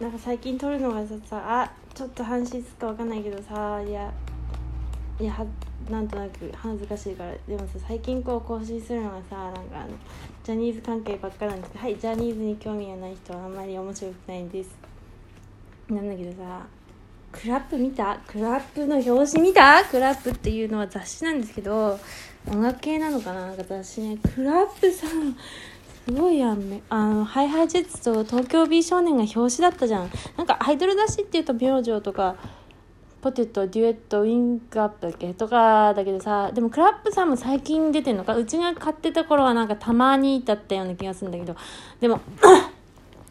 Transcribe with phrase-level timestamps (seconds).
[0.00, 4.12] なんか最近撮るのがさあちょっと半質かわかんないけどさいや
[5.18, 5.46] いやは
[5.90, 7.32] なんとなく恥ずかしいから。
[7.48, 9.88] でもさ最近こう更新するのがさなんかあの
[10.44, 11.72] ジャニーズ関係ばっかなんです。
[11.72, 14.76] けどはいジャニーズに興味がない人はあんまり面白くないんです。
[15.88, 16.66] なんだけどさ
[17.32, 18.18] クラップ見た？
[18.26, 19.84] クラップの表紙見た？
[19.84, 21.98] クラップっていうのは雑誌なんですけど
[22.48, 23.46] 音楽系なのかな？
[23.46, 24.18] なんか雑誌ね。
[24.18, 25.36] クラップさん
[26.06, 26.82] すごいやんね。
[26.88, 30.10] あのハイハイジェッツと東京美少年が表紙だったじゃん。
[30.36, 32.36] なんかアイドル雑誌っていうと明星とか
[33.22, 38.36] ポテトデュエットウィンクアップだっけとかだけどさでもクラップさんも最近出てんのか？
[38.36, 41.56] うちが買ってた頃はなんかたまにだったような気がするんだけど。
[41.98, 42.20] でも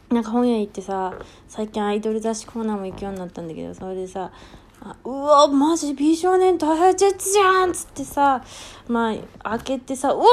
[0.10, 1.14] なんか本屋行ってさ
[1.48, 4.32] 最近アイドル雑誌コーナーも行くようになったんだけどそれでさ
[5.04, 8.44] うわマジ美少年とハイジェッツじゃんっつってさ
[8.88, 9.14] ま
[9.44, 10.26] あ開けてさうわ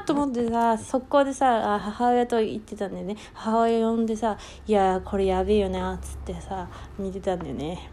[0.00, 3.16] ーと思ってさ速攻でさ母親と言ってたんだよね。
[3.34, 7.90] 母親呼んでさ「いやこれやべえよな」っつってさ見てたんだよね。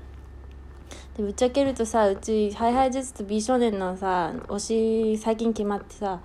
[1.17, 4.59] でぶっちゃけるとさうちハイハイジェッツと美少年のさ推
[5.16, 6.20] し最近決まってさ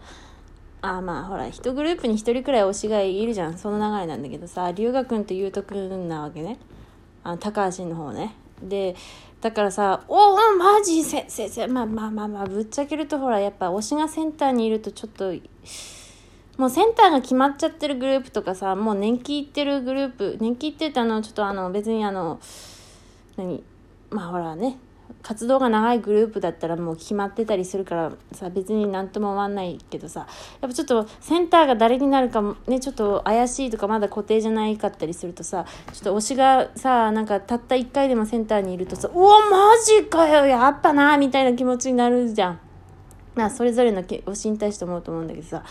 [0.82, 3.56] あまあほら一グループに一人くらい推しがいるじゃん。
[3.56, 6.58] その流れなんだけどさ龍河君と優斗君なわけね。
[7.24, 8.34] あ高橋の方ね。
[8.62, 8.96] で
[9.40, 15.32] だからさ「おおマジせせせまあまあまあまあぶっちゃけるとほらやっぱ推しがセンターにいるとちょっと
[16.56, 22.40] もうセンターが決まっちゃってるグループとかさもう年季いってるグループ年季いってたのちょっとあの別にあの
[23.36, 23.62] 何？
[24.10, 24.78] まあほらね
[25.28, 30.20] 活動が長いグループだったらもう決まってたりするからさ別になんとも思わないけどさ
[30.62, 42.60] やっぱちょっとセンターが誰になるかもねちょっと怪しいとかまだ固定じゃないかったりするとさちょっと推しがさなんかたった1回でもセンターにいるとさうわマジかよやっぱなみたいな気持ちになるじゃん。
[43.34, 45.62] まあそれぞれの推しに対して思うと思うんだけどさ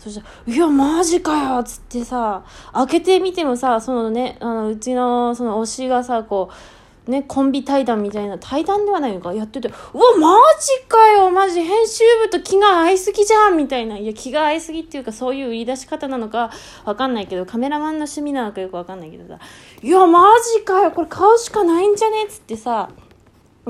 [0.00, 6.77] そしたら「いやマジかよ」っつってさ開けてみてもさそのねあのうちのその推しがさこう
[7.08, 13.96] ね、コンビ対談みたいな、対談ではないのかやってて、うわ、マジかよマジ編集部と気が合いすぎじゃんみたいな。
[13.96, 16.50] いや、気が合いすぎっていうか、そういう売り出し方なのか
[16.84, 19.40] わかんないけど、カメラマンの趣味なのかよくわかんないけどさ、
[19.82, 20.28] いや、マ
[20.58, 22.90] ジかよこれ買うしかないんじゃねっつってさ、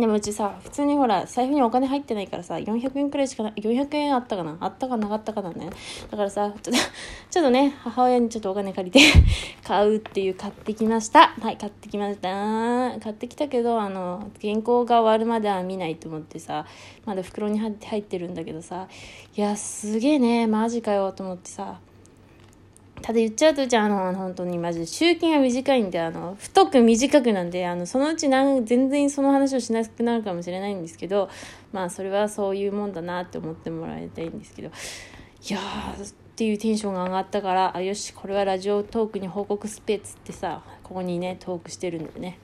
[0.00, 5.70] でもうちさ普通にほら財布にお金入ってないからさ400円くらいしかない400円あったかなあったかなかったかなね。
[6.10, 6.80] だからさちょっと
[7.30, 9.00] ちょっとね母親にちょっとお金借りて
[9.64, 11.28] 買うっていう買ってきました。
[11.40, 12.28] はい買ってきました。
[13.00, 16.66] 買ってきたけどあの原稿が終わるまでは見ないと思ってさ
[17.04, 18.88] まだ袋に入って入ってるんだけどさ
[19.36, 21.80] いやすげえねマジかよと思ってさ
[23.02, 31.28] ただ言っちゃうとじゃああの本当にマジで集金が短いんであの太く短くなんであのそのうちなん全然その話をしなくなるかもしれないんですけど
[31.72, 42.38] まあそれはそういうもんだなって思ってもらいたいんですけどいやーっていうテンションが上がったからあよしこれはラジオトークに報告スペースってさここにねトークしてるんだよね。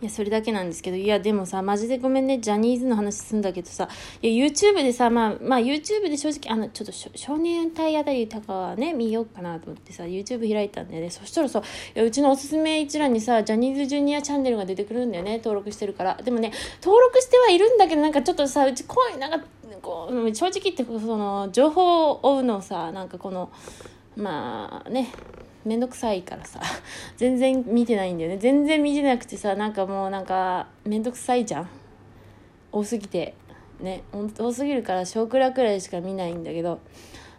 [0.00, 3.88] いや、それだけなんですけど、いや、でもさ、マジでごめんね、ジャニーズの話すんだけどさ、
[4.22, 11.10] いや、YouTube でさ、まあ、まあ、YouTube で正直、あの、ちょっと少年隊あたりとかはね、見ようかなと思ってさ、YouTube 開いたんだよね。
[11.10, 11.60] そしたらさ、
[11.96, 16.14] いや、うちのおすすめ一覧にさ、ジャニーズジュニアチャンネルが出てくるんだよね、登録してるから。
[16.22, 19.44] でもね、登録してはいるんだけど、なんかちょっとさ、うちこうい、なんか、
[19.82, 23.50] こう、正直言って、その、情報を追うのをさ、なんかこの、
[24.16, 25.08] まあね、
[25.68, 26.60] めんどくさいからさ。
[27.16, 28.38] 全然見てないんだよね。
[28.38, 31.68] 全然見てなくてさなんかもうなんかめんどくさいじゃん。
[32.72, 33.34] 多すぎて。
[33.80, 34.02] ね。
[34.38, 36.80] 多すぎるから少クラくらいしか見ないんだけど。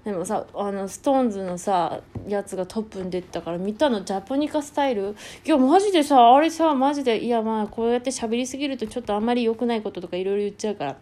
[0.06, 5.16] でもさあのストーンズのさやつがトップに出てたから見たのジャポニカスタイル？
[5.45, 10.97] いやマジでさあれさマジでいやまあこうやって喋りすぎるとちょっとあんまり良くないこととかいろいろ言っちゃうから。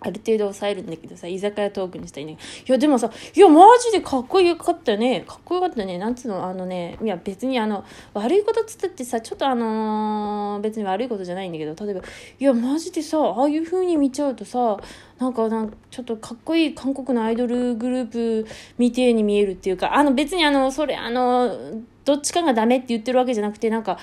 [0.00, 2.38] ある程度抑えるんだけどさ、居酒屋トークにしたいね。
[2.68, 5.24] いや、でもさ、いや、マジでかっこよかったね。
[5.26, 5.98] かっこよかったね。
[5.98, 12.02] なんつうの、あのね、いや、別にあの、悪いことつったってさ、ちょっとあのー、別に悪いことじゃないんだけど、例えば、
[12.38, 14.78] いや、マジでさ、ああいう風に見ちゃうとさ、
[15.18, 18.46] なんか、なんかちょっとかっこいい韓国のアイドルグループ
[18.78, 23.98] みてえに見えるっていうか、あの、別にあの、それ、あの、どっちかがダメって言ってるわけじゃなくて、なんか、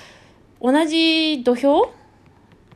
[0.62, 1.90] 同じ土俵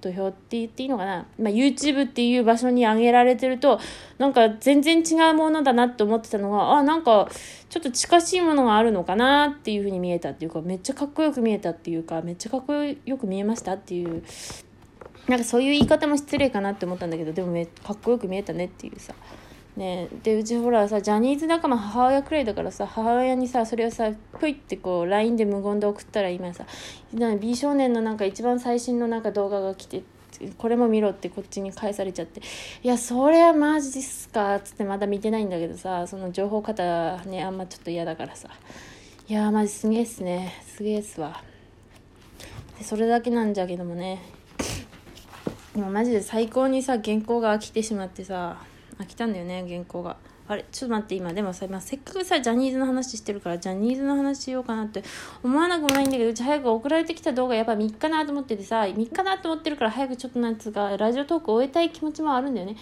[0.01, 3.80] 土俵って言っていいのかな、まあ、YouTube っていう場所に上げられてると
[4.18, 7.30] なんか全然違うものだなって思ってたのがあなんか
[7.69, 14.24] ちょっと近しいものがあるのかなっていうふうに見えたっていうかめっちゃかっこよく見えたっていうかめっちゃかっこよく見えましたっていう
[15.28, 19.13] なんかそういう言い方も失礼かなって思ったんだけどでもめかっこよく見えたねっていうさ。
[19.80, 26.66] ね、でうちほらさジャニーズ仲間母親くらいだからさ母親にさそれをさぷいってこう LINE で無言で送ったら今さ
[27.40, 30.04] 美少年のなんか一番最新のなんか動画が来て
[30.58, 32.42] これも見ろってこっちに返されちゃって
[32.84, 38.50] いやそれはマジっすかっつってまだ見てないんだけどさその情報型ねあんまちょっと嫌だからさ。
[39.30, 40.62] いやマジすげえっすね。
[40.68, 41.42] すげえっすわ。
[42.81, 44.22] それだけなんじゃけどもね。
[45.76, 48.58] もマジで最高にさ原稿が飽きてしまってさ。
[49.00, 50.18] 飽きたんだよね原稿が。
[50.48, 51.31] あれちょっと待って今。
[51.31, 55.04] でもさ、今せっかくさジャニーズの話してるからジャニーズの話しようかなって
[55.44, 62.75] 思わなくもないんだけどうち早く送られてきた動画やっぱ3日なと思っててさ3日なと思ってるから早くちょっとなんつうかラジオトーク終えたい気持ちもあるんだよね。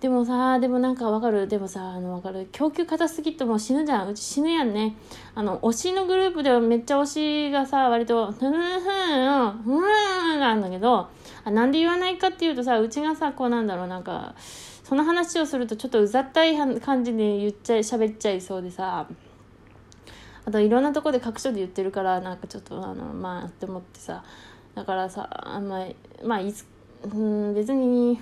[0.00, 1.46] でもさでもなんかわかる？
[1.46, 2.48] でもさあのわかる？
[2.50, 4.08] 供給硬すぎてもう死ぬじゃん。
[4.08, 4.96] うち死ぬやんね。
[5.34, 8.80] あの推しのグループではめっちゃ推しがさ割とふんふん
[9.62, 11.08] ふんなんだけど
[11.44, 14.34] あなんで言わないかっていうとさうちがさこうなんだろうなんか
[14.92, 19.08] その話をするとちょっとうざったい感じで言っちゃい喋っちゃいそうでさ。
[20.44, 24.22] あといろんなとこで各所で言ってるからなんかちょっとあのまあって思ってさ。
[24.74, 26.66] だからさあんまりまあいつ、
[27.04, 28.20] うん、別に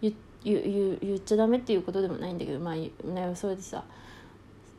[0.00, 0.14] 言
[0.44, 2.92] 言言っちゃダメっていうことでもないんだけどまあね
[3.34, 3.82] それでさ。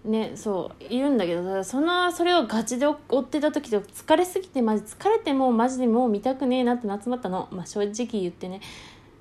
[0.06, 7.50] ねそういるんだけどそのそれをガチで追ってた時と疲れすぎてマジ疲れてもうマジでもう見たくねえなって集まったの。
[7.52, 8.62] まあ正直言ってね。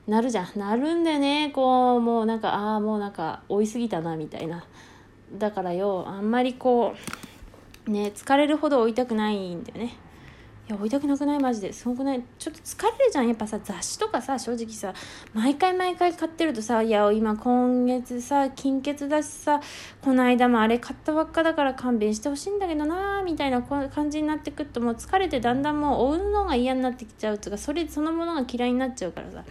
[0.09, 0.59] なるじゃん。
[0.59, 1.53] なるんだよね。
[1.55, 4.65] こうもうなんかああもうなんか追いすぎたなみたいな。
[5.35, 6.95] だからよあんまりこ
[7.87, 9.97] うね疲れるほど追いたくないんだよね。
[10.67, 11.39] いや追いたくなくない？
[11.39, 11.73] マジで。
[11.75, 12.23] すごくない？
[12.39, 13.29] ちょっと疲れるじゃん。
[13.29, 14.95] やっぱさ雑誌とかさ正直さ
[15.35, 19.61] 毎回毎回買ってるとさいや今今月さ金欠だしさ
[20.03, 29.45] この間もあれ買ったばっかだから勘弁してほしいんだけどなーみたいな感じになってくるともう疲れてだんだんもう追うのが嫌になってきちゃうとかそれそのものが嫌いになっちゃうからさ。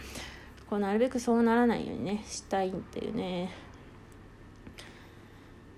[0.68, 3.50] こうなるべくそうならないようにねしたいんだよね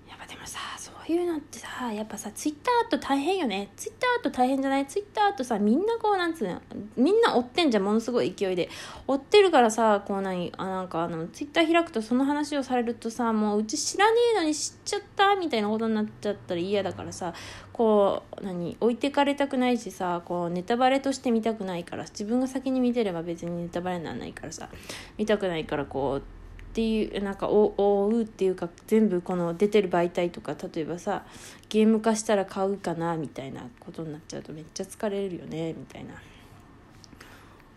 [0.09, 3.69] やっぱでもさそういうのってさやっぱさツイッターと大変よね。
[3.75, 4.85] ツイッターと大変じゃない？
[4.85, 6.61] ツイッターとさみんなこうなんつうの
[6.95, 8.69] みんな追ってんじゃんものすごい勢いで。
[9.07, 17.33] 追ってるからさこう何あなんかあのツイッター開くとその話をされるとさもううち知らねえのに知っちゃったみたいなことになっちゃったら嫌だからさ
[17.73, 24.69] こう何置いてかれたくないしさこうネタバレとして見たくないから自分が先に見てれば別にネタバレにならないからさ
[25.17, 26.23] 見たくないからこう
[26.71, 31.25] っていうなんか追うっていうか全部この出てる媒体とか例えばさ
[31.67, 36.11] ゲーム化したら買うかなみたいなことになっちゃうとめっちゃ疲れるよねみたいな。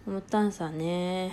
[0.06, 1.32] 思ったんさね。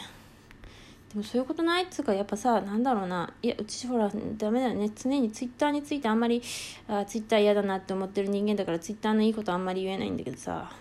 [1.13, 3.31] でもそういうことないっつうかやっぱさなんだろうな。
[3.43, 4.89] いやうちほらダメだよね。
[4.95, 6.41] 常にツイッターについてあんまり
[6.87, 10.71] あツイッター嫌だなって思ってる人間だからツイッターのいいことあんまり言えないんだけどさ。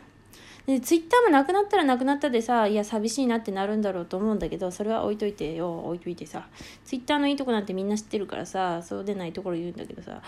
[0.67, 6.49] でツイッターもなくなったらなくなったでさいや寂しいなってなるんだろうと思うんだけどそれは置いといてよ置いといてさ。
[6.85, 10.21] ツイッターのいいとこなんてみんな知ってるからさそうでないところ言うんだけどさ。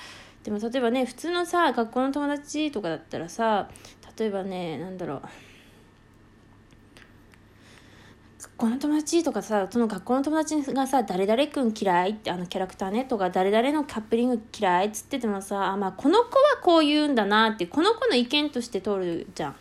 [0.44, 3.68] でも例えばね普通のさ学校の友達とかだったらさ
[4.18, 5.22] 例えばねなんだろう。
[8.56, 16.30] この友達とかさその学校の友達がさ「誰々君嫌い」ってあのキャラクターねとか「誰々のカップリング嫌い」っつっててもさあ、まあ、この子は
[16.62, 19.56] こう言うんだなってこの子の意見として通るじゃん。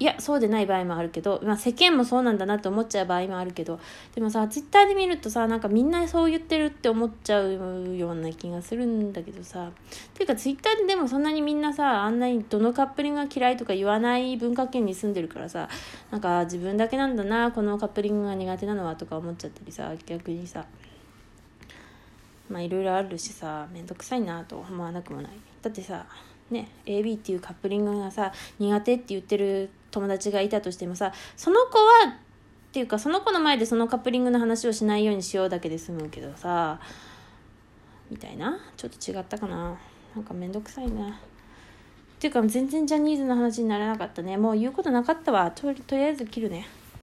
[0.00, 3.80] いやそうでない場合もあるけど、まあ、世間もそうなんだなって思っちゃう場合もあるけど
[4.14, 9.70] でもさツイッターで見るとさなんかみんなそう言ってるって思っちゃうような気がするんだけどさ
[10.14, 15.68] ていうかツイッターででもそんなにみんなさあんなにどのカップリングが嫌いとか言わない文化圏に住んでるからさ
[16.12, 20.64] なんか自分だけなんだなこのカップリングが苦手なのはとか思っちゃったりさ逆にさ
[22.48, 25.32] まあいろいろあるしさめんどくさいなと思わなくもない。
[25.60, 26.06] だってさ
[26.50, 32.14] ね AB っていうカップリングがさ苦手って言ってる友達がいたとしてもさその子は
[32.68, 36.80] っていうかその子の前でそのカップリングの話をしないようにしようだけで済むけどさ
[38.10, 38.58] みたいな？
[38.76, 39.78] ちょっと違ったかな？
[40.14, 41.08] なんかめんどくさいな。
[41.08, 41.12] っ
[42.18, 44.36] ていうか全然ジャニーズの話にならなかったね。
[44.36, 45.50] もう言うことなかったわ。
[45.50, 46.66] とりあえず切るね。